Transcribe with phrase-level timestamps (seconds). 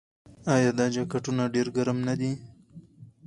[0.53, 2.31] آیا دا جاکټونه ډیر ګرم نه دي؟